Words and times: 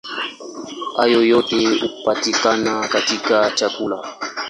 Hayo 0.97 1.23
yote 1.25 1.75
hupatikana 1.79 2.87
katika 2.87 3.51
chakula. 3.51 4.13